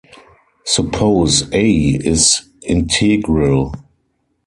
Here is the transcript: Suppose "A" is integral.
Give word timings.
Suppose 0.63 1.43
"A" 1.53 1.63
is 1.79 2.49
integral. 2.63 3.75